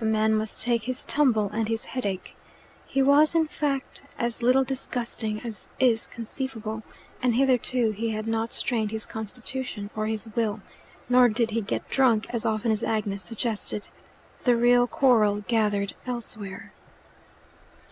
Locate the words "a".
0.00-0.04